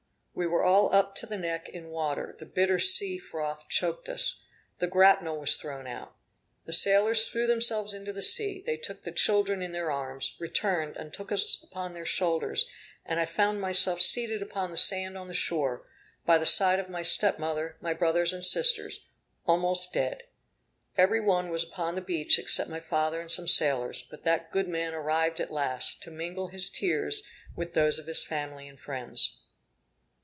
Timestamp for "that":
24.23-24.51